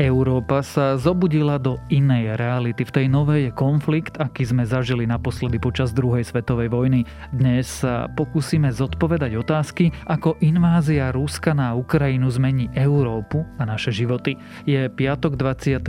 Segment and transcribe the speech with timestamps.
[0.00, 2.88] Európa sa zobudila do inej reality.
[2.88, 7.04] V tej novej je konflikt, aký sme zažili naposledy počas druhej svetovej vojny.
[7.36, 14.40] Dnes sa pokúsime zodpovedať otázky, ako invázia Ruska na Ukrajinu zmení Európu a naše životy.
[14.64, 15.84] Je piatok 25.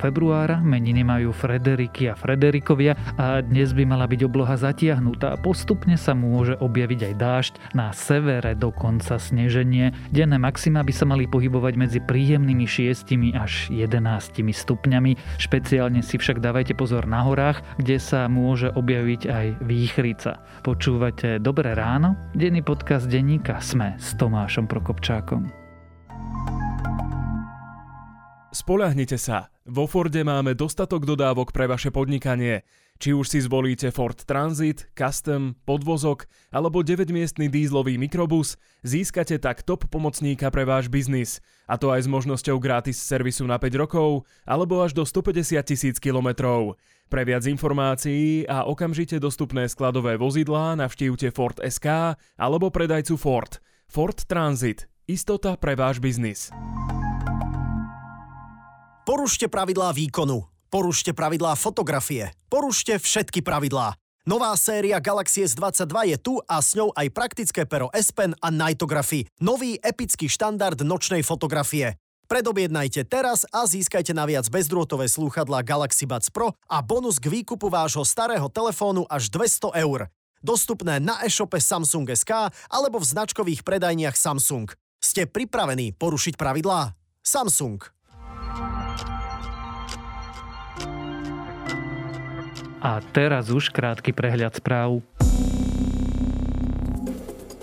[0.00, 5.36] februára, meniny majú Frederiky a Frederikovia a dnes by mala byť obloha zatiahnutá.
[5.44, 9.92] Postupne sa môže objaviť aj dážď, na severe dokonca sneženie.
[10.08, 15.18] Denné maxima by sa mali pohybovať medzi príjemnými 6 až 11 stupňami.
[15.36, 20.40] Špeciálne si však dávajte pozor na horách, kde sa môže objaviť aj výchrica.
[20.62, 22.14] Počúvate Dobré ráno?
[22.32, 25.50] Denný podcast denníka Sme s Tomášom Prokopčákom.
[28.52, 29.51] Spolahnite sa.
[29.62, 32.66] Vo Forde máme dostatok dodávok pre vaše podnikanie.
[32.98, 39.86] Či už si zvolíte Ford Transit, Custom, podvozok alebo 9-miestný dízlový mikrobus, získate tak top
[39.86, 41.38] pomocníka pre váš biznis.
[41.70, 46.02] A to aj s možnosťou gratis servisu na 5 rokov alebo až do 150 tisíc
[46.02, 46.74] kilometrov.
[47.06, 53.62] Pre viac informácií a okamžite dostupné skladové vozidlá navštívte Ford SK alebo predajcu Ford.
[53.86, 54.90] Ford Transit.
[55.06, 56.50] Istota pre váš biznis.
[59.02, 60.46] Porušte pravidlá výkonu.
[60.70, 62.30] Porušte pravidlá fotografie.
[62.46, 63.98] Porušte všetky pravidlá.
[64.22, 68.54] Nová séria Galaxy S22 je tu a s ňou aj praktické pero S Pen a
[68.54, 69.26] Nightography.
[69.42, 71.98] Nový epický štandard nočnej fotografie.
[72.30, 78.06] Predobjednajte teraz a získajte naviac bezdrôtové slúchadlá Galaxy Buds Pro a bonus k výkupu vášho
[78.06, 80.06] starého telefónu až 200 eur.
[80.46, 84.70] Dostupné na e-shope Samsung SK alebo v značkových predajniach Samsung.
[85.02, 86.94] Ste pripravení porušiť pravidlá?
[87.26, 87.82] Samsung.
[92.82, 95.06] A teraz už krátky prehľad správ.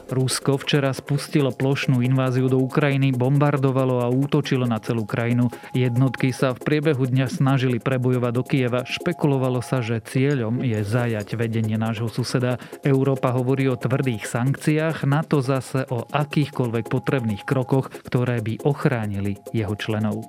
[0.10, 5.54] Rusko včera spustilo plošnú inváziu do Ukrajiny, bombardovalo a útočilo na celú krajinu.
[5.78, 8.82] Jednotky sa v priebehu dňa snažili prebojovať do Kieva.
[8.90, 12.58] Špekulovalo sa, že cieľom je zajať vedenie nášho suseda.
[12.82, 19.38] Európa hovorí o tvrdých sankciách, na to zase o akýchkoľvek potrebných krokoch, ktoré by ochránili
[19.54, 20.26] jeho členov.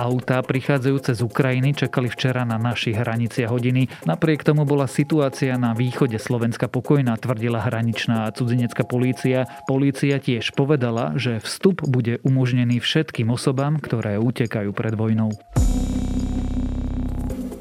[0.00, 3.92] Autá prichádzajúce z Ukrajiny čakali včera na našich hraniciach hodiny.
[4.08, 9.44] Napriek tomu bola situácia na východe Slovenska pokojná, tvrdila hraničná cudzinecká polícia.
[9.68, 15.36] Polícia tiež povedala, že vstup bude umožnený všetkým osobám, ktoré utekajú pred vojnou.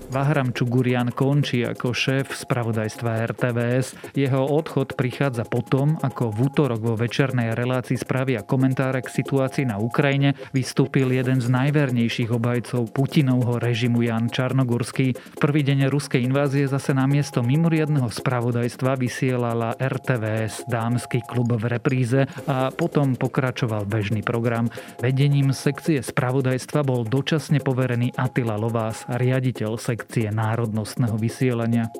[0.09, 4.17] Vahram Čugurian končí ako šéf spravodajstva RTVS.
[4.17, 9.69] Jeho odchod prichádza potom, ako v útorok vo večernej relácii správy a komentáre k situácii
[9.69, 15.13] na Ukrajine vystúpil jeden z najvernejších obajcov Putinovho režimu Jan Čarnogurský.
[15.13, 21.69] V prvý deň ruskej invázie zase na miesto mimoriadného spravodajstva vysielala RTVS dámsky klub v
[21.69, 24.73] repríze a potom pokračoval bežný program.
[24.97, 31.91] Vedením sekcie spravodajstva bol dočasne poverený Attila Lovás, riaditeľ sekcie sekcie národnostného vysielania.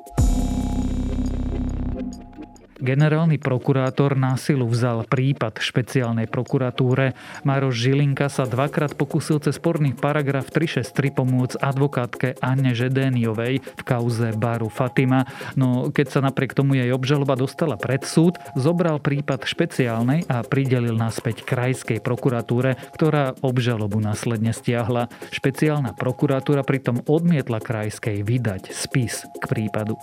[2.80, 7.12] Generálny prokurátor na silu vzal prípad špeciálnej prokuratúre.
[7.44, 14.32] Maroš Žilinka sa dvakrát pokusil cez sporný paragraf 363 pomôcť advokátke Anne Žedéniovej v kauze
[14.32, 15.28] Baru Fatima.
[15.60, 20.96] No keď sa napriek tomu jej obžaloba dostala pred súd, zobral prípad špeciálnej a pridelil
[20.96, 25.12] naspäť krajskej prokuratúre, ktorá obžalobu následne stiahla.
[25.28, 30.00] Špeciálna prokuratúra pritom odmietla krajskej vydať spis k prípadu.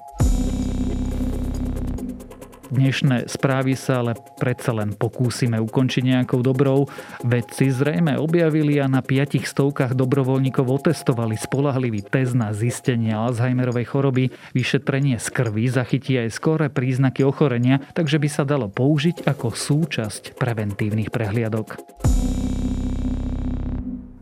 [2.68, 6.92] Dnešné správy sa ale predsa len pokúsime ukončiť nejakou dobrou.
[7.24, 14.36] Vedci zrejme objavili a na piatich stovkách dobrovoľníkov otestovali spolahlivý test na zistenie Alzheimerovej choroby.
[14.52, 20.36] Vyšetrenie z krvi zachytí aj skore príznaky ochorenia, takže by sa dalo použiť ako súčasť
[20.36, 21.80] preventívnych prehliadok.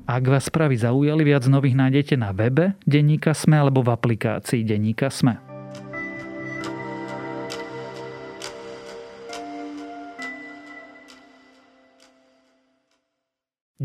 [0.06, 5.10] Ak vás správy zaujali, viac nových nájdete na webe Denníka Sme alebo v aplikácii Denníka
[5.10, 5.45] Sme.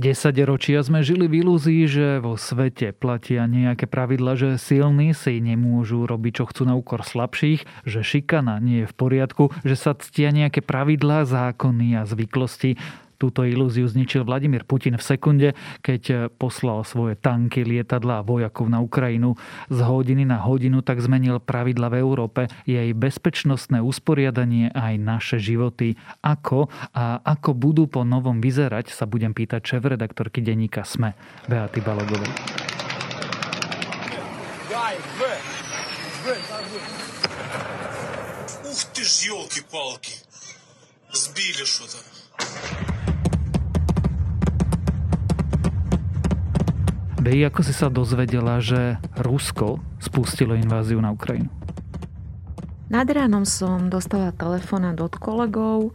[0.01, 5.45] 10 ročia sme žili v ilúzii, že vo svete platia nejaké pravidla, že silní si
[5.45, 9.93] nemôžu robiť, čo chcú na úkor slabších, že šikana nie je v poriadku, že sa
[9.93, 12.81] ctia nejaké pravidlá, zákony a zvyklosti.
[13.20, 15.50] Túto ilúziu zničil Vladimír Putin v sekunde,
[15.80, 19.40] keď poslal svoje tanky, lietadlá a vojakov na Ukrajinu.
[19.72, 25.96] Z hodiny na hodinu tak zmenil pravidla v Európe, jej bezpečnostné usporiadanie aj naše životy.
[26.28, 31.16] Ako a ako budú po novom vyzerať, sa budem pýtať šéf-redaktorky denníka SME,
[31.48, 32.32] Beaty Balogovej.
[38.66, 40.12] Ух ты ж, елки-палки.
[41.16, 41.96] Сбили что-то.
[47.21, 51.53] Bej, ako si sa dozvedela, že Rusko spustilo inváziu na Ukrajinu?
[52.89, 55.93] Nad ránom som dostala telefonát od kolegov,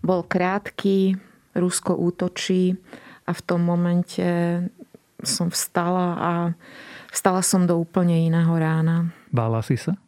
[0.00, 1.20] bol krátky,
[1.52, 2.80] Rusko útočí
[3.28, 4.24] a v tom momente
[5.20, 6.32] som vstala a
[7.12, 9.12] vstala som do úplne iného rána.
[9.28, 10.00] Bála si sa?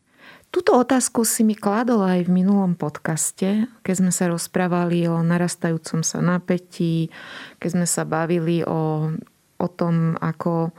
[0.48, 6.00] Túto otázku si mi kladol aj v minulom podcaste, keď sme sa rozprávali o narastajúcom
[6.00, 7.12] sa napätí,
[7.60, 9.12] keď sme sa bavili o,
[9.58, 10.74] o tom, ako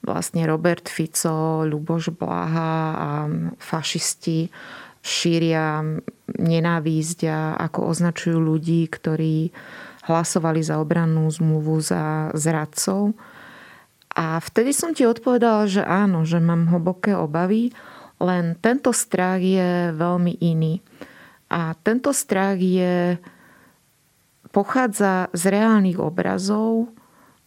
[0.00, 3.10] vlastne Robert Fico, Luboš Blaha a
[3.60, 4.48] fašisti
[5.00, 5.80] šíria
[6.36, 9.52] nenávisť a ako označujú ľudí, ktorí
[10.08, 13.16] hlasovali za obrannú zmluvu za zradcov.
[14.16, 17.72] A vtedy som ti odpovedala, že áno, že mám hlboké obavy,
[18.20, 20.84] len tento strach je veľmi iný.
[21.48, 23.16] A tento strach je,
[24.50, 26.92] pochádza z reálnych obrazov,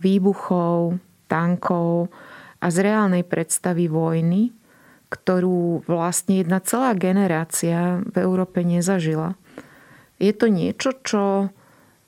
[0.04, 1.00] výbuchov,
[1.32, 2.12] tankov
[2.60, 4.52] a z reálnej predstavy vojny,
[5.08, 9.40] ktorú vlastne jedna celá generácia v Európe nezažila.
[10.20, 11.54] Je to niečo, čo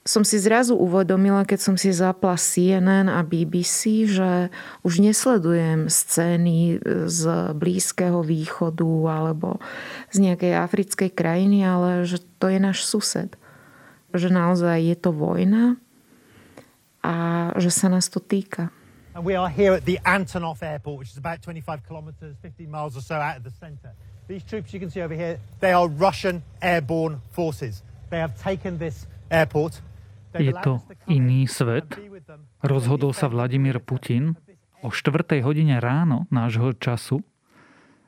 [0.06, 4.54] som si zrazu uvedomila, keď som si zapla CNN a BBC, že
[4.86, 6.78] už nesledujem scény
[7.10, 7.22] z
[7.58, 9.58] Blízkeho východu alebo
[10.14, 13.34] z nejakej africkej krajiny, ale že to je náš sused.
[14.14, 15.82] Že naozaj je to vojna
[17.06, 17.12] a
[17.62, 18.74] že sa nás to týka.
[19.14, 22.98] And we are here at the Antonov Airport, which is about 25 kilometers, 15 miles
[22.98, 23.94] or so out of the center.
[24.28, 27.86] These troops you can see over here, they are Russian airborne forces.
[28.10, 29.80] They have taken this airport
[30.40, 31.96] je to iný svet.
[32.60, 34.36] Rozhodol sa Vladimír Putin
[34.84, 35.40] o 4.
[35.46, 37.24] hodine ráno nášho času,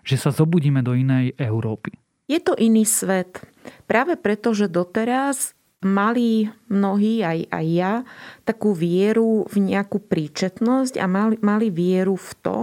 [0.03, 1.95] že sa zobudíme do inej Európy.
[2.27, 3.39] Je to iný svet.
[3.88, 5.55] Práve preto, že doteraz
[5.85, 7.94] mali mnohí, aj, aj ja,
[8.41, 12.59] takú vieru v nejakú príčetnosť a mali, mali vieru v to,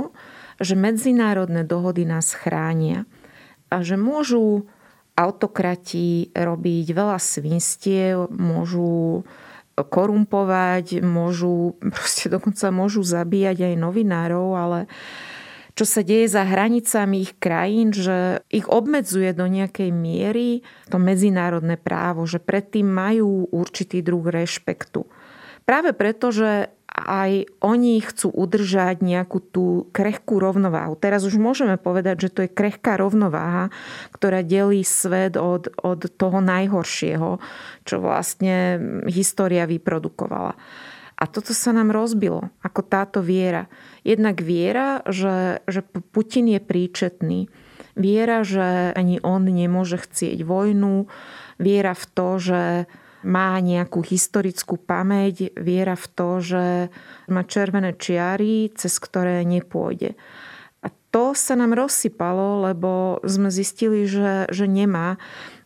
[0.59, 3.07] že medzinárodné dohody nás chránia.
[3.71, 4.67] A že môžu
[5.15, 9.23] autokrati robiť veľa svinstiev, môžu
[9.75, 14.79] korumpovať, môžu, proste dokonca môžu zabíjať aj novinárov, ale
[15.75, 21.75] čo sa deje za hranicami ich krajín, že ich obmedzuje do nejakej miery to medzinárodné
[21.75, 25.03] právo, že predtým majú určitý druh rešpektu.
[25.67, 30.95] Práve preto, že aj oni chcú udržať nejakú tú krehkú rovnováhu.
[30.95, 33.75] Teraz už môžeme povedať, že to je krehká rovnováha,
[34.15, 37.43] ktorá delí svet od, od toho najhoršieho,
[37.83, 38.79] čo vlastne
[39.11, 40.55] história vyprodukovala.
[41.15, 43.71] A toto sa nám rozbilo, ako táto viera.
[44.03, 47.41] Jednak viera, že, že Putin je príčetný.
[47.95, 51.07] Viera, že ani on nemôže chcieť vojnu.
[51.63, 52.63] Viera v to, že
[53.25, 56.65] má nejakú historickú pamäť, viera v to, že
[57.33, 60.13] má červené čiary, cez ktoré nepôjde.
[60.85, 65.17] A to sa nám rozsypalo, lebo sme zistili, že, že nemá,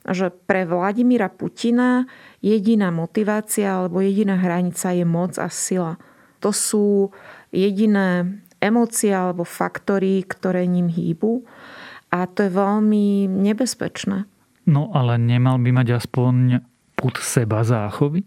[0.06, 2.06] že pre Vladimíra Putina
[2.40, 5.98] jediná motivácia alebo jediná hranica je moc a sila.
[6.38, 7.10] To sú
[7.50, 11.46] jediné emócie alebo faktory, ktoré ním hýbu
[12.10, 14.24] a to je veľmi nebezpečné.
[14.68, 16.34] No ale nemal by mať aspoň
[16.98, 18.26] put seba záchovy?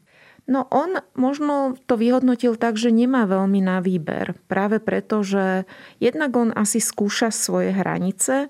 [0.50, 4.34] No on možno to vyhodnotil tak, že nemá veľmi na výber.
[4.50, 5.70] Práve preto, že
[6.02, 8.50] jednak on asi skúša svoje hranice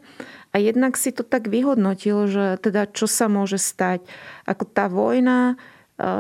[0.52, 4.04] a jednak si to tak vyhodnotil, že teda čo sa môže stať.
[4.44, 5.56] Ako tá vojna e,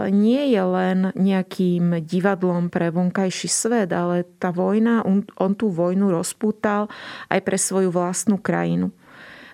[0.08, 6.08] nie je len nejakým divadlom pre vonkajší svet, ale tá vojna, on, on tú vojnu
[6.08, 6.88] rozpútal
[7.28, 8.96] aj pre svoju vlastnú krajinu.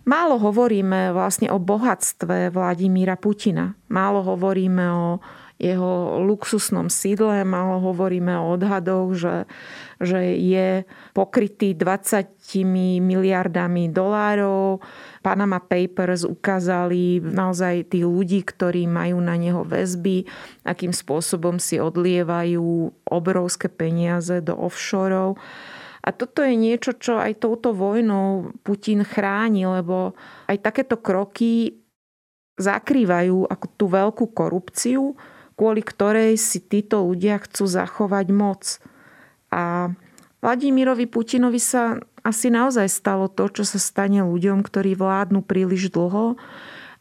[0.07, 3.75] Málo hovoríme vlastne o bohatstve Vladimíra Putina.
[3.91, 5.19] Málo hovoríme o
[5.57, 9.49] jeho luxusnom sídle, málo hovoríme o odhadoch, že,
[9.97, 10.85] že je
[11.17, 12.29] pokrytý 20
[13.01, 14.85] miliardami dolárov.
[15.25, 20.29] Panama Papers ukázali naozaj tých ľudí, ktorí majú na neho väzby,
[20.61, 25.33] akým spôsobom si odlievajú obrovské peniaze do offshore.
[26.05, 30.13] A toto je niečo, čo aj touto vojnou Putin chráni, lebo
[30.47, 31.81] aj takéto kroky
[32.61, 35.17] zakrývajú ako tú veľkú korupciu,
[35.57, 38.77] kvôli ktorej si títo ľudia chcú zachovať moc.
[39.49, 39.91] A
[40.37, 46.37] Vladimirovi Putinovi sa asi naozaj stalo to, čo sa stane ľuďom, ktorí vládnu príliš dlho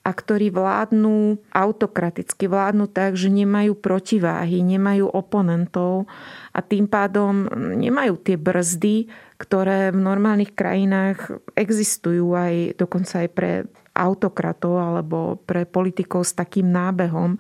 [0.07, 6.07] a ktorí vládnu autokraticky, vládnu tak, že nemajú protiváhy, nemajú oponentov
[6.55, 13.51] a tým pádom nemajú tie brzdy, ktoré v normálnych krajinách existujú aj dokonca aj pre
[13.99, 17.37] autokratov alebo pre politikov s takým nábehom,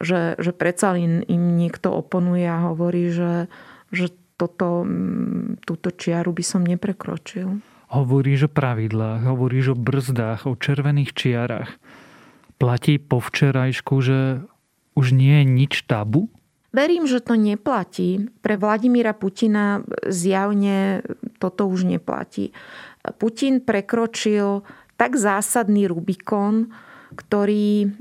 [0.00, 3.48] že, že predsa im niekto oponuje a hovorí, že,
[3.92, 4.84] že toto,
[5.64, 7.60] túto čiaru by som neprekročil.
[7.88, 11.70] Hovoríš o pravidlách, hovoríš o brzdách, o červených čiarach.
[12.56, 14.44] Platí po včerajšku, že
[14.96, 16.28] už nie je nič tabu?
[16.76, 18.28] Verím, že to neplatí.
[18.44, 21.00] Pre Vladimíra Putina zjavne
[21.40, 22.52] toto už neplatí.
[23.16, 24.60] Putin prekročil
[25.00, 26.68] tak zásadný Rubikon,
[27.16, 27.96] ktorý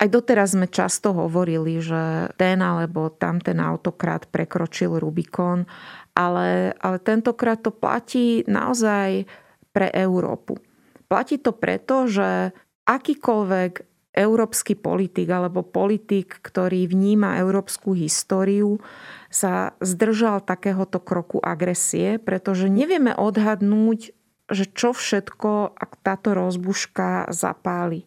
[0.00, 5.68] aj doteraz sme často hovorili, že ten alebo tamten autokrat prekročil Rubikon,
[6.16, 9.28] ale, ale tentokrát to platí naozaj
[9.76, 10.56] pre Európu.
[11.04, 12.56] Platí to preto, že
[12.88, 13.72] akýkoľvek
[14.10, 18.82] európsky politik alebo politik, ktorý vníma európsku históriu,
[19.30, 24.10] sa zdržal takéhoto kroku agresie, pretože nevieme odhadnúť,
[24.50, 28.02] že čo všetko, ak táto rozbuška zapáli.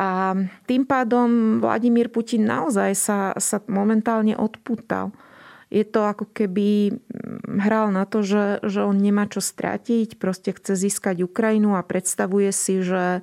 [0.00, 0.32] A
[0.64, 5.12] tým pádom Vladimír Putin naozaj sa, sa momentálne odpútal.
[5.68, 6.98] Je to ako keby
[7.60, 12.48] hral na to, že, že on nemá čo stratiť, proste chce získať Ukrajinu a predstavuje
[12.50, 13.20] si, že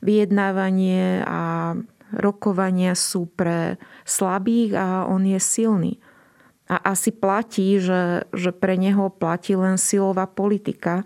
[0.00, 1.74] vyjednávanie a
[2.14, 5.98] rokovania sú pre slabých a on je silný.
[6.70, 11.04] A asi platí, že, že pre neho platí len silová politika.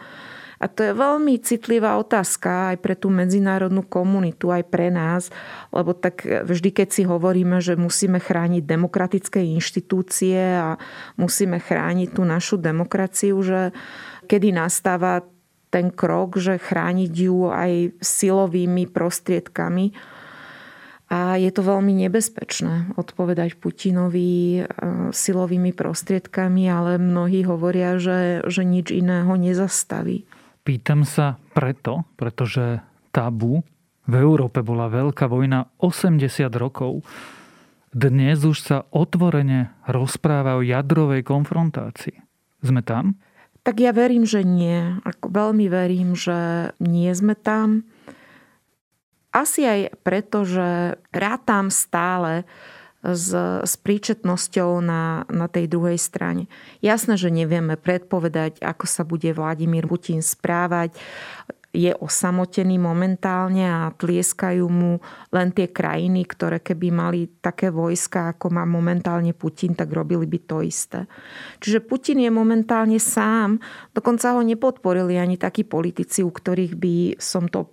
[0.57, 5.29] A to je veľmi citlivá otázka aj pre tú medzinárodnú komunitu, aj pre nás,
[5.69, 10.81] lebo tak vždy, keď si hovoríme, že musíme chrániť demokratické inštitúcie a
[11.21, 13.77] musíme chrániť tú našu demokraciu, že
[14.25, 15.21] kedy nastáva
[15.69, 19.93] ten krok, že chrániť ju aj silovými prostriedkami.
[21.07, 24.63] A je to veľmi nebezpečné odpovedať Putinovi e,
[25.15, 30.27] silovými prostriedkami, ale mnohí hovoria, že, že nič iného nezastaví.
[30.67, 32.83] Pýtam sa preto, pretože
[33.15, 33.63] tabu
[34.03, 36.27] v Európe bola veľká vojna 80
[36.59, 37.07] rokov.
[37.95, 42.19] Dnes už sa otvorene rozpráva o jadrovej konfrontácii.
[42.67, 43.15] Sme tam?
[43.63, 44.99] Tak ja verím, že nie.
[45.07, 47.87] Ako veľmi verím, že nie sme tam.
[49.31, 52.43] Asi aj preto, že rátam stále
[53.15, 53.31] s,
[53.63, 56.51] s príčetnosťou na, na tej druhej strane.
[56.83, 60.99] Jasné, že nevieme predpovedať, ako sa bude Vladimír Putin správať
[61.77, 64.97] je osamotený momentálne a tlieskajú mu
[65.29, 70.39] len tie krajiny, ktoré keby mali také vojska, ako má momentálne Putin, tak robili by
[70.49, 71.05] to isté.
[71.61, 73.61] Čiže Putin je momentálne sám,
[73.93, 77.69] dokonca ho nepodporili ani takí politici, u ktorých by som to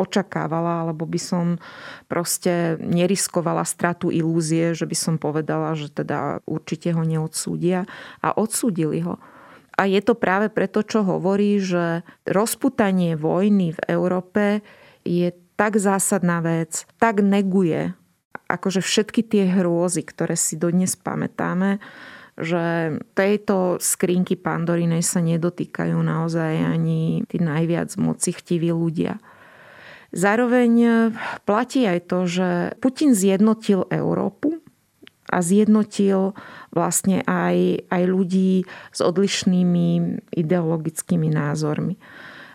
[0.00, 1.60] očakávala, alebo by som
[2.08, 7.84] proste neriskovala stratu ilúzie, že by som povedala, že teda určite ho neodsúdia.
[8.24, 9.20] A odsúdili ho.
[9.76, 14.64] A je to práve preto, čo hovorí, že rozputanie vojny v Európe
[15.04, 17.92] je tak zásadná vec, tak neguje
[18.50, 21.78] akože všetky tie hrôzy, ktoré si dodnes pamätáme,
[22.40, 29.22] že tejto skrinky pandorinej sa nedotýkajú naozaj ani tí najviac moci chtiví ľudia.
[30.10, 30.72] Zároveň
[31.46, 32.48] platí aj to, že
[32.82, 34.58] Putin zjednotil Európu
[35.30, 36.34] a zjednotil
[36.74, 41.94] vlastne aj, aj ľudí s odlišnými ideologickými názormi.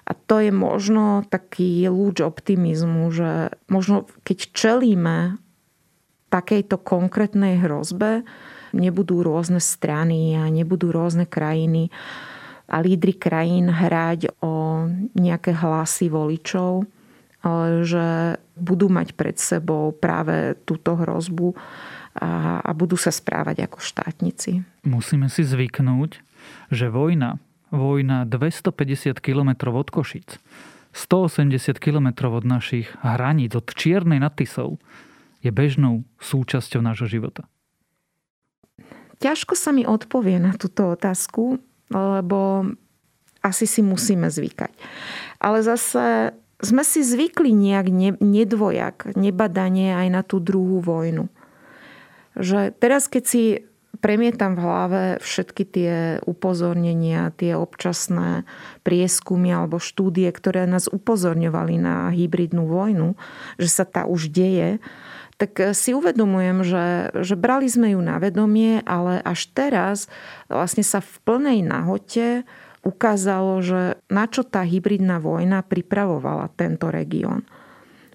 [0.06, 5.42] A to je možno taký lúč optimizmu, že možno keď čelíme
[6.30, 8.28] takejto konkrétnej hrozbe,
[8.76, 11.90] nebudú rôzne strany a nebudú rôzne krajiny
[12.68, 14.86] a lídry krajín hrať o
[15.16, 16.86] nejaké hlasy voličov,
[17.86, 21.54] že budú mať pred sebou práve túto hrozbu
[22.18, 24.66] a, a budú sa správať ako štátnici.
[24.88, 26.24] Musíme si zvyknúť,
[26.72, 27.38] že vojna,
[27.70, 30.42] vojna 250 km od Košic,
[30.96, 34.80] 180 km od našich hraníc, od Čiernej nad Tisou,
[35.44, 37.46] je bežnou súčasťou nášho života.
[39.22, 41.62] Ťažko sa mi odpovie na túto otázku,
[41.94, 42.72] lebo
[43.46, 44.74] asi si musíme zvykať.
[45.38, 46.34] Ale zase
[46.64, 47.88] sme si zvykli nejak
[48.22, 51.28] nedvojak, nebadanie aj na tú druhú vojnu.
[52.36, 53.44] Že teraz keď si
[54.00, 55.94] premietam v hlave všetky tie
[56.28, 58.44] upozornenia, tie občasné
[58.84, 63.16] prieskumy alebo štúdie, ktoré nás upozorňovali na hybridnú vojnu,
[63.58, 64.84] že sa tá už deje,
[65.36, 70.08] tak si uvedomujem, že, že brali sme ju na vedomie, ale až teraz
[70.48, 72.48] vlastne sa v plnej nahote
[72.86, 77.44] ukázalo, že na čo tá hybridná vojna pripravovala tento región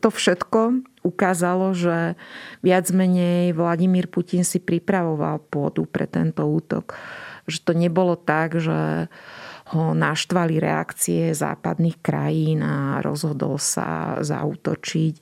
[0.00, 2.16] to všetko ukázalo, že
[2.64, 6.96] viac menej Vladimír Putin si pripravoval pôdu pre tento útok.
[7.44, 9.12] Že to nebolo tak, že
[9.70, 15.14] ho naštvali reakcie západných krajín a rozhodol sa zautočiť.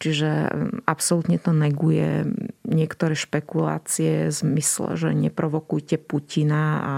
[0.00, 2.24] Čiže mm, absolútne to neguje
[2.64, 6.94] niektoré špekulácie v zmysle, že neprovokujte Putina a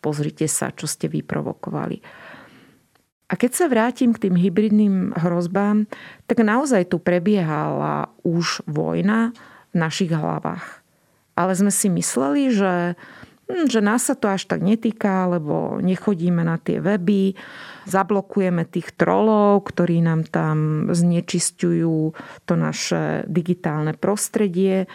[0.00, 2.00] pozrite sa, čo ste vyprovokovali.
[3.26, 5.90] A keď sa vrátim k tým hybridným hrozbám,
[6.30, 9.34] tak naozaj tu prebiehala už vojna
[9.74, 10.80] v našich hlavách.
[11.36, 12.94] Ale sme si mysleli, že
[13.46, 17.38] že nás sa to až tak netýka, lebo nechodíme na tie weby,
[17.86, 21.98] zablokujeme tých trolov, ktorí nám tam znečisťujú
[22.42, 24.90] to naše digitálne prostredie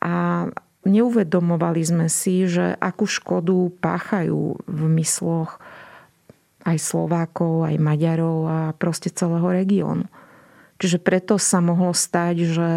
[0.00, 0.48] a
[0.88, 5.60] neuvedomovali sme si, že akú škodu páchajú v mysloch
[6.64, 10.06] aj Slovákov, aj Maďarov a proste celého regiónu.
[10.80, 12.70] Čiže preto sa mohlo stať, že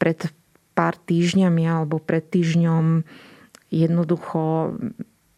[0.00, 0.18] pred
[0.74, 3.06] pár týždňami alebo pred týždňom
[3.70, 4.74] jednoducho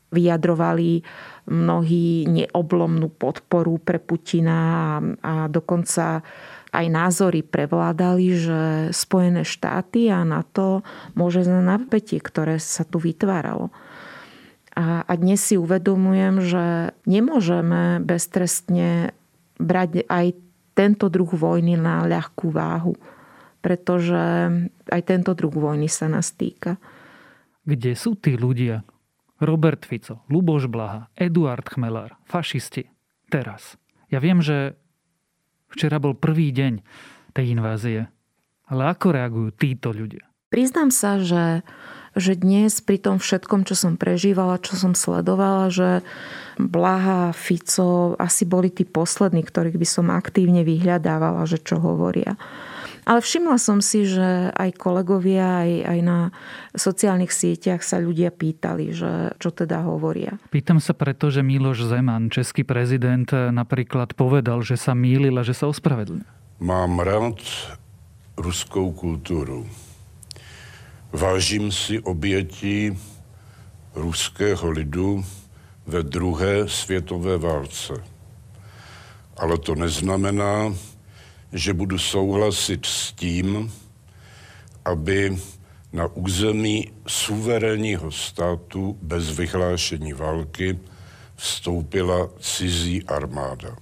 [0.08, 1.04] vyjadrovali
[1.48, 6.24] mnohí neoblomnú podporu pre Putina a, dokonca
[6.68, 8.60] aj názory prevládali, že
[8.92, 10.84] Spojené štáty a NATO
[11.16, 13.72] môže za napätie, ktoré sa tu vytváralo.
[14.76, 16.64] A, a dnes si uvedomujem, že
[17.08, 19.16] nemôžeme beztrestne
[19.58, 20.26] brať aj
[20.76, 22.94] tento druh vojny na ľahkú váhu,
[23.58, 24.22] pretože
[24.86, 26.78] aj tento druh vojny sa nás týka.
[27.68, 28.80] Kde sú tí ľudia?
[29.44, 32.88] Robert Fico, Luboš Blaha, Eduard Chmelár, fašisti.
[33.28, 33.76] Teraz.
[34.08, 34.80] Ja viem, že
[35.68, 36.80] včera bol prvý deň
[37.36, 38.08] tej invázie.
[38.72, 40.24] Ale ako reagujú títo ľudia?
[40.48, 41.60] Priznám sa, že,
[42.16, 46.00] že dnes pri tom všetkom, čo som prežívala, čo som sledovala, že
[46.56, 52.40] Blaha, Fico asi boli tí poslední, ktorých by som aktívne vyhľadávala, že čo hovoria.
[53.08, 56.18] Ale všimla som si, že aj kolegovia, aj, aj na
[56.76, 60.36] sociálnych sieťach sa ľudia pýtali, že čo teda hovoria.
[60.52, 65.56] Pýtam sa preto, že Miloš Zeman, český prezident, napríklad povedal, že sa mýlil a že
[65.56, 66.28] sa ospravedlnil.
[66.60, 67.40] Mám rád
[68.36, 69.64] ruskou kulturu.
[71.08, 72.92] Vážím si obětí
[73.94, 75.24] ruského lidu
[75.86, 77.94] ve druhé světové válce.
[79.36, 80.74] Ale to neznamená,
[81.52, 83.72] že budu souhlasit s tím,
[84.84, 85.36] aby
[85.92, 90.78] na území suverénního státu bez vyhlášení války
[91.36, 93.76] vstoupila cizí armáda.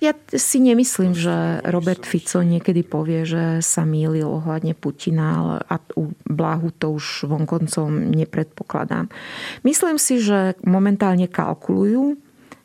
[0.00, 6.16] Ja si nemyslím, že Robert Fico niekedy povie, že sa mýlil ohľadne Putina a u
[6.24, 9.12] Blahu to už vonkoncom nepredpokladám.
[9.60, 12.16] Myslím si, že momentálne kalkulujú.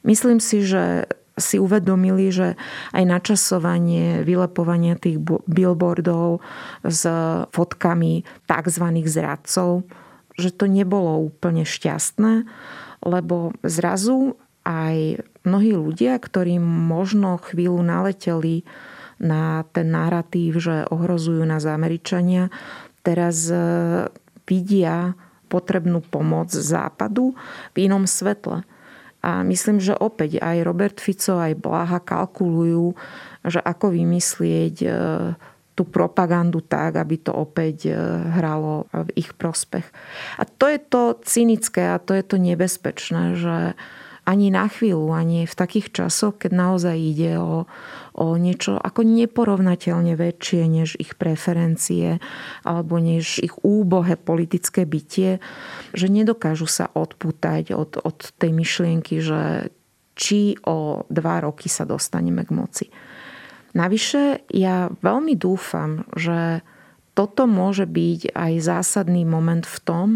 [0.07, 2.55] Myslím si, že si uvedomili, že
[2.95, 6.39] aj načasovanie vylepovania tých billboardov
[6.87, 7.03] s
[7.51, 8.85] fotkami tzv.
[9.03, 9.83] zradcov,
[10.39, 12.47] že to nebolo úplne šťastné,
[13.03, 18.65] lebo zrazu aj mnohí ľudia, ktorí možno chvíľu naleteli
[19.21, 22.51] na ten narratív, že ohrozujú nás Američania,
[23.05, 23.55] teraz e,
[24.43, 25.15] vidia
[25.47, 27.37] potrebnú pomoc západu
[27.71, 28.65] v inom svetle.
[29.25, 32.93] A myslím, že opäť aj Robert Fico, aj Blaha kalkulujú,
[33.41, 34.89] že ako vymyslieť e,
[35.73, 37.93] tú propagandu tak, aby to opäť e,
[38.37, 39.89] hralo v ich prospech.
[40.37, 43.73] A to je to cynické a to je to nebezpečné, že
[44.25, 47.69] ani na chvíľu, ani v takých časoch, keď naozaj ide o,
[48.17, 52.17] o niečo ako neporovnateľne väčšie než ich preferencie
[52.65, 55.37] alebo než ich úbohé politické bytie,
[55.93, 59.69] že nedokážu sa odpútať od, od tej myšlienky, že
[60.17, 62.85] či o dva roky sa dostaneme k moci.
[63.75, 66.65] Navyše ja veľmi dúfam, že
[67.13, 70.07] toto môže byť aj zásadný moment v tom,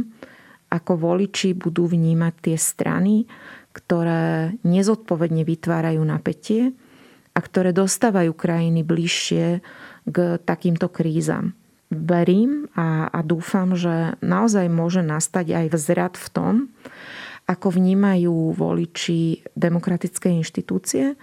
[0.69, 3.25] ako voliči budú vnímať tie strany,
[3.73, 6.73] ktoré nezodpovedne vytvárajú napätie
[7.33, 9.61] a ktoré dostávajú krajiny bližšie
[10.09, 11.53] k takýmto krízam.
[11.89, 16.53] Verím a, a dúfam, že naozaj môže nastať aj vzrad v tom,
[17.49, 21.17] ako vnímajú voliči demokratické inštitúcie,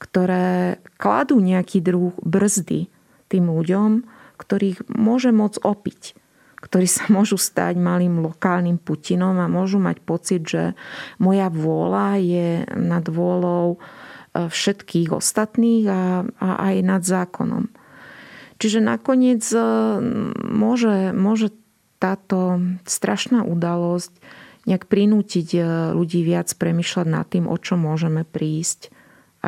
[0.00, 2.88] ktoré kladú nejaký druh brzdy
[3.28, 4.08] tým ľuďom,
[4.40, 6.00] ktorých môže môcť opiť
[6.58, 10.74] ktorí sa môžu stať malým lokálnym Putinom a môžu mať pocit, že
[11.22, 13.78] moja vôľa je nad vôľou e,
[14.50, 17.70] všetkých ostatných a, a aj nad zákonom.
[18.58, 19.60] Čiže nakoniec e,
[20.50, 21.54] môže, môže
[22.02, 24.10] táto strašná udalosť
[24.66, 25.60] nejak prinútiť e,
[25.94, 28.97] ľudí viac premyšľať nad tým, o čo môžeme prísť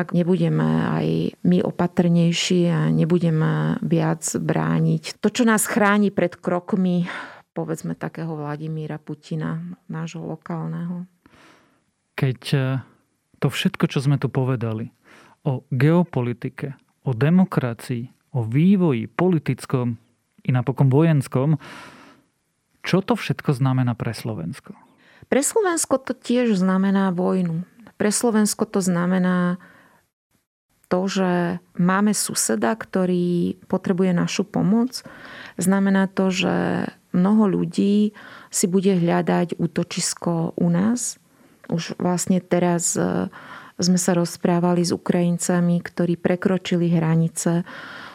[0.01, 1.07] ak nebudeme aj
[1.45, 7.05] my opatrnejší a nebudeme viac brániť to, čo nás chráni pred krokmi,
[7.53, 11.05] povedzme takého Vladimíra Putina, nášho lokálneho.
[12.17, 12.81] Keď eh,
[13.37, 14.89] to všetko, čo sme tu povedali
[15.45, 19.97] o geopolitike, o demokracii, o vývoji politickom
[20.45, 21.57] i napokon vojenskom,
[22.81, 24.73] Čo to všetko znamená pre Slovensko?
[25.29, 27.63] Pre Slovensko to tiež znamená vojnu.
[27.95, 29.61] Pre Slovensko to znamená
[30.91, 31.31] to, že
[31.79, 35.07] máme suseda, ktorý potrebuje našu pomoc.
[35.55, 36.55] Znamená to, že
[37.15, 38.11] mnoho ľudí
[38.51, 41.15] si bude hľadať útočisko u nás.
[41.71, 43.31] Už vlastne teraz e,
[43.79, 47.63] sme sa rozprávali s Ukrajincami, ktorí prekročili hranice,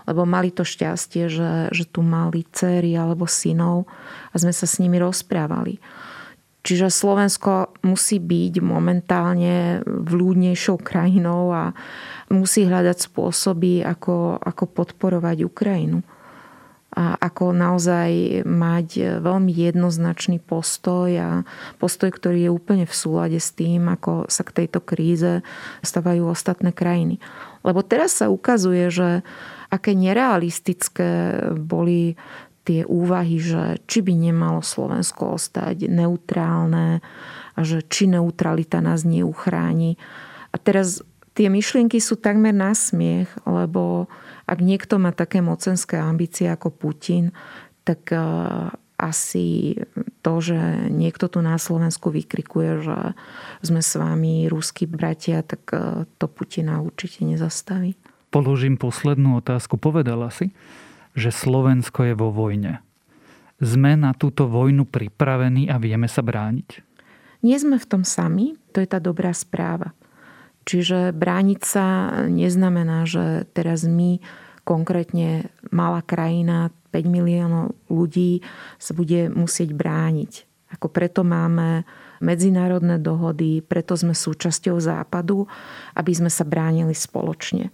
[0.05, 3.89] lebo mali to šťastie, že, že tu mali céry alebo synov
[4.31, 5.81] a sme sa s nimi rozprávali.
[6.67, 11.71] Čiže Slovensko musí byť momentálne vľúdnejšou krajinou a
[12.31, 16.03] musí hľadať spôsoby, ako, ako podporovať Ukrajinu
[16.97, 21.31] a ako naozaj mať veľmi jednoznačný postoj a
[21.77, 25.45] postoj, ktorý je úplne v súlade s tým, ako sa k tejto kríze
[25.85, 27.21] stavajú ostatné krajiny.
[27.61, 29.21] Lebo teraz sa ukazuje, že
[29.69, 32.17] aké nerealistické boli
[32.65, 37.05] tie úvahy, že či by nemalo Slovensko ostať neutrálne
[37.55, 40.01] a že či neutralita nás neuchráni.
[40.51, 41.05] A teraz
[41.37, 44.09] tie myšlienky sú takmer na smiech, lebo
[44.49, 47.37] ak niekto má také mocenské ambície ako Putin,
[47.85, 48.18] tak e,
[48.96, 49.77] asi
[50.25, 52.99] to, že niekto tu na Slovensku vykrikuje, že
[53.61, 58.01] sme s vami ruskí bratia, tak e, to Putina určite nezastaví.
[58.33, 59.77] Položím poslednú otázku.
[59.77, 60.57] Povedala si,
[61.12, 62.81] že Slovensko je vo vojne.
[63.61, 66.85] Sme na túto vojnu pripravení a vieme sa brániť?
[67.40, 69.96] Nie sme v tom sami, to je tá dobrá správa.
[70.67, 71.87] Čiže brániť sa
[72.27, 74.19] neznamená, že teraz my,
[74.67, 78.43] konkrétne malá krajina, 5 miliónov ľudí,
[78.83, 80.43] sa bude musieť brániť.
[80.75, 81.87] Ako preto máme
[82.19, 85.47] medzinárodné dohody, preto sme súčasťou západu,
[85.95, 87.71] aby sme sa bránili spoločne.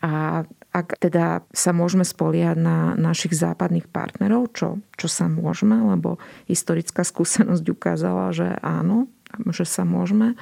[0.00, 0.42] A
[0.72, 6.16] ak teda sa môžeme spoliehať na našich západných partnerov, čo, čo sa môžeme, lebo
[6.48, 9.12] historická skúsenosť ukázala, že áno,
[9.52, 10.36] že sa môžeme,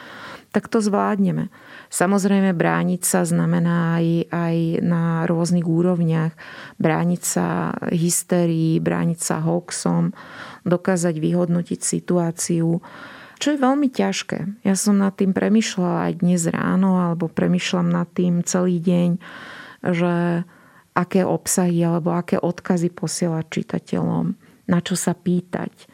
[0.51, 1.51] tak to zvládneme.
[1.91, 6.35] Samozrejme, brániť sa znamená aj, aj na rôznych úrovniach.
[6.79, 10.15] Brániť sa hysterii, brániť sa hoxom,
[10.63, 12.79] dokázať vyhodnotiť situáciu,
[13.41, 14.69] čo je veľmi ťažké.
[14.69, 19.11] Ja som nad tým premyšľala aj dnes ráno, alebo premyšľam nad tým celý deň,
[19.81, 20.45] že
[20.93, 24.37] aké obsahy alebo aké odkazy posielať čitateľom,
[24.69, 25.90] na čo sa pýtať.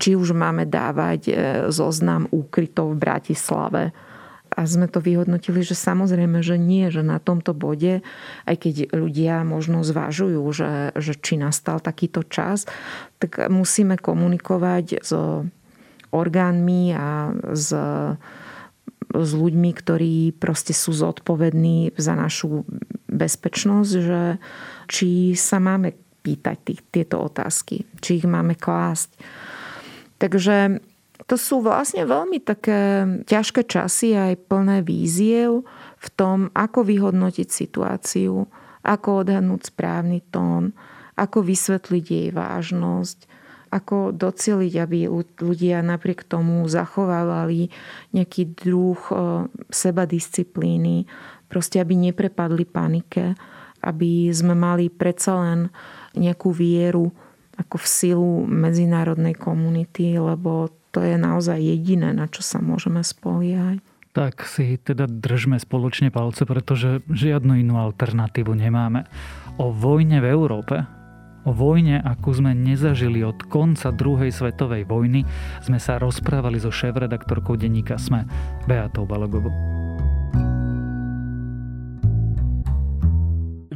[0.00, 1.32] Či už máme dávať e,
[1.68, 3.84] zoznam úkrytov v Bratislave,
[4.50, 8.02] a sme to vyhodnotili, že samozrejme, že nie, že na tomto bode,
[8.50, 12.66] aj keď ľudia možno zvažujú, že, že či nastal takýto čas,
[13.22, 15.12] tak musíme komunikovať s
[16.10, 17.70] orgánmi a s,
[19.14, 22.66] s ľuďmi, ktorí proste sú zodpovední za našu
[23.06, 24.20] bezpečnosť, že
[24.90, 29.14] či sa máme pýtať tých, tieto otázky, či ich máme klásť.
[30.20, 30.84] Takže
[31.24, 35.64] to sú vlastne veľmi také ťažké časy aj plné víziev
[36.00, 38.44] v tom, ako vyhodnotiť situáciu,
[38.84, 40.76] ako odhadnúť správny tón,
[41.16, 43.18] ako vysvetliť jej vážnosť,
[43.70, 44.98] ako doceliť, aby
[45.38, 47.70] ľudia napriek tomu zachovávali
[48.10, 49.14] nejaký druh e,
[49.70, 51.06] seba disciplíny,
[51.46, 53.38] proste aby neprepadli panike,
[53.86, 55.60] aby sme mali predsa len
[56.18, 57.14] nejakú vieru
[57.60, 63.78] ako v silu medzinárodnej komunity, lebo to je naozaj jediné, na čo sa môžeme spoliehať.
[64.10, 69.06] Tak si teda držme spoločne palce, pretože žiadnu inú alternatívu nemáme.
[69.54, 70.82] O vojne v Európe,
[71.46, 75.22] o vojne, akú sme nezažili od konca druhej svetovej vojny,
[75.62, 78.26] sme sa rozprávali so šéf-redaktorkou denníka SME,
[78.66, 79.79] Beatou Balogovou.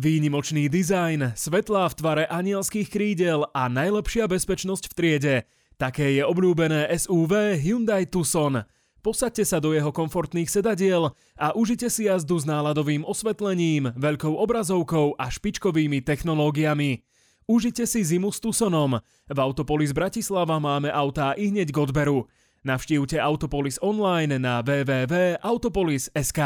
[0.04, 5.36] Výnimočný dizajn, svetlá v tvare anielských krídel a najlepšia bezpečnosť v triede–
[5.74, 8.62] Také je obľúbené SUV Hyundai Tucson.
[9.02, 15.18] Posaďte sa do jeho komfortných sedadiel a užite si jazdu s náladovým osvetlením, veľkou obrazovkou
[15.18, 17.02] a špičkovými technológiami.
[17.44, 19.02] Užite si zimu s Tucsonom.
[19.28, 22.30] V Autopolis Bratislava máme autá i hneď k odberu.
[22.64, 26.40] Navštívte Autopolis online na www.autopolis.sk.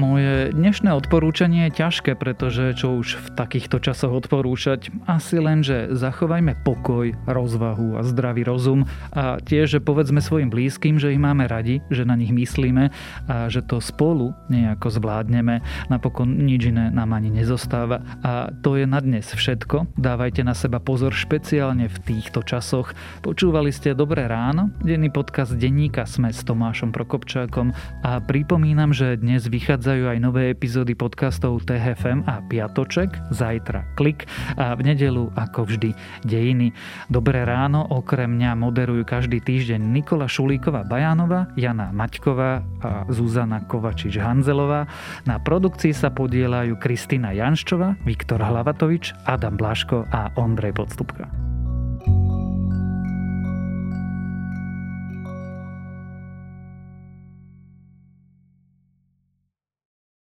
[0.00, 5.92] Moje dnešné odporúčanie je ťažké, pretože čo už v takýchto časoch odporúčať, asi len, že
[5.92, 11.44] zachovajme pokoj, rozvahu a zdravý rozum a tiež, že povedzme svojim blízkym, že ich máme
[11.44, 12.88] radi, že na nich myslíme
[13.28, 15.60] a že to spolu nejako zvládneme.
[15.92, 18.00] Napokon nič iné nám ani nezostáva.
[18.24, 20.00] A to je na dnes všetko.
[20.00, 22.96] Dávajte na seba pozor špeciálne v týchto časoch.
[23.20, 29.44] Počúvali ste Dobré ráno, denný podcast denníka Sme s Tomášom Prokopčákom a pripomínam, že dnes
[29.90, 34.22] vychádzajú aj nové epizódy podcastov THFM a Piatoček, zajtra Klik
[34.54, 35.90] a v nedelu ako vždy
[36.22, 36.70] Dejiny.
[37.10, 44.86] Dobré ráno okrem mňa moderujú každý týždeň Nikola Šulíková Bajánova, Jana Maťková a Zuzana Kovačič-Hanzelová.
[45.26, 51.49] Na produkcii sa podielajú Kristýna Janščová, Viktor Hlavatovič, Adam Blaško a Ondrej Podstupka.